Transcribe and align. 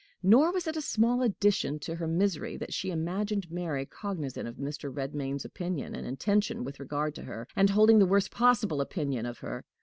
Nor 0.23 0.51
was 0.51 0.65
it 0.65 0.75
a 0.75 0.81
small 0.81 1.21
addition 1.21 1.77
to 1.81 1.93
her 1.97 2.07
misery 2.07 2.57
that 2.57 2.73
she 2.73 2.89
imagined 2.89 3.51
Mary 3.51 3.85
cognizant 3.85 4.47
of 4.47 4.55
Mr. 4.55 4.91
Redmain's 4.91 5.45
opinion 5.45 5.93
and 5.95 6.07
intention 6.07 6.63
with 6.63 6.79
regard 6.79 7.13
to 7.13 7.21
her, 7.25 7.47
and 7.55 7.69
holding 7.69 7.99
the 7.99 8.07
worst 8.07 8.31
possible 8.31 8.81
opinion 8.81 9.27
of 9.27 9.37
her. 9.45 9.63